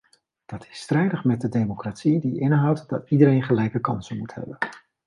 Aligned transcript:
Dat 0.45 0.65
is 0.69 0.79
strijdig 0.79 1.23
met 1.23 1.41
de 1.41 1.49
democratie, 1.49 2.19
die 2.19 2.39
inhoudt 2.39 2.89
dat 2.89 3.09
iedereen 3.09 3.43
gelijke 3.43 3.79
kansen 3.79 4.17
moet 4.17 4.33
hebben. 4.35 4.57